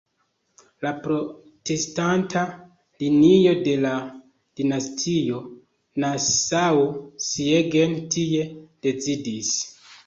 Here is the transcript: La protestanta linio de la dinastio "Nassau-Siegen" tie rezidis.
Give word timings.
La 0.85 0.91
protestanta 1.01 2.45
linio 3.05 3.53
de 3.69 3.75
la 3.85 3.93
dinastio 4.63 5.45
"Nassau-Siegen" 6.07 7.99
tie 8.17 8.51
rezidis. 8.91 9.57